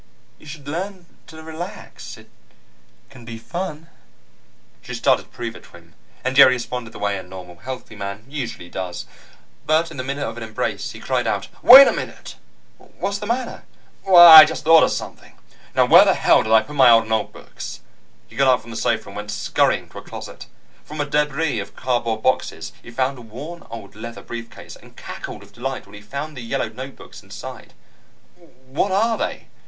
You 0.39 0.47
should 0.47 0.67
learn 0.67 1.05
to 1.27 1.43
relax. 1.43 2.17
It 2.17 2.27
can 3.11 3.23
be 3.23 3.37
fun." 3.37 3.87
She 4.81 4.95
started 4.95 5.21
to 5.25 5.29
prove 5.29 5.55
it 5.55 5.61
to 5.65 5.77
him, 5.77 5.93
and 6.23 6.35
Jerry 6.35 6.53
responded 6.55 6.89
the 6.89 6.97
way 6.97 7.19
a 7.19 7.21
normal, 7.21 7.57
healthy 7.57 7.95
male 7.95 8.19
usually 8.27 8.67
does. 8.67 9.05
But 9.67 9.91
in 9.91 9.97
the 9.97 10.03
middle 10.03 10.27
of 10.27 10.37
an 10.37 10.41
embrace, 10.43 10.89
he 10.89 10.99
cried 10.99 11.27
out: 11.27 11.49
"Wait 11.63 11.87
a 11.87 11.93
minute!" 11.93 12.35
"What's 12.79 13.19
the 13.19 13.27
matter?" 13.27 13.63
"I 14.09 14.43
just 14.43 14.63
thought 14.63 14.81
of 14.81 14.89
something! 14.91 15.37
Now 15.75 15.85
where 15.85 16.03
the 16.03 16.15
hell 16.15 16.41
did 16.41 16.51
I 16.51 16.63
put 16.63 16.75
my 16.75 16.89
old 16.89 17.07
notebooks?" 17.07 17.81
He 18.27 18.35
got 18.35 18.47
up 18.51 18.61
from 18.61 18.71
the 18.71 18.77
sofa 18.77 19.07
and 19.09 19.15
went 19.15 19.29
scurrying 19.29 19.87
to 19.89 19.99
a 19.99 20.01
closet. 20.01 20.47
From 20.83 20.99
a 20.99 21.05
debris 21.05 21.59
of 21.59 21.75
cardboard 21.75 22.23
boxes, 22.23 22.71
he 22.81 22.89
found 22.89 23.19
a 23.19 23.21
worn 23.21 23.67
old 23.69 23.93
leather 23.95 24.23
brief 24.23 24.49
case, 24.49 24.75
and 24.75 24.97
cackled 24.97 25.41
with 25.41 25.53
delight 25.53 25.85
when 25.85 25.93
he 25.93 26.01
found 26.01 26.35
the 26.35 26.41
yellowed 26.41 26.75
notebooks 26.75 27.21
inside. 27.21 27.75
"What 28.67 28.91
are 28.91 29.15
they?" 29.15 29.45